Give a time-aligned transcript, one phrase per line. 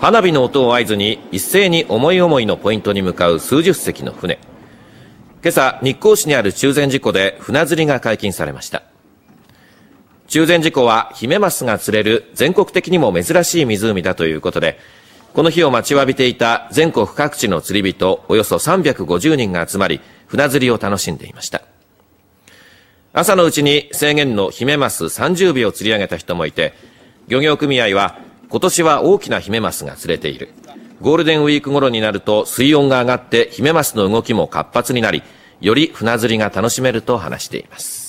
[0.00, 4.38] 花火の音を合図に一斉に思い思いのポイントに向かう数十隻の船。
[5.42, 8.84] 今朝日光市にある中禅寺湖で船釣りが解禁されました。
[10.28, 14.78] 中禅寺湖はヒメマスが釣れる全国的にも珍しい湖だということで
[15.34, 21.62] この日を待ちわびていた全国各地の釣り人およそ350人が集まり船釣りを楽しんでいました。
[23.12, 26.72] 朝のうちに制限のヒメマス30尾を釣り上げた人もいて
[27.26, 30.48] 漁業組合は今年は大きなヒメマスが釣れている。
[31.00, 35.22] ゴールデンウィーク頃になると水温が上がってヒメマスの動きも活発になり
[35.60, 38.07] より船釣りが楽しめると話しています。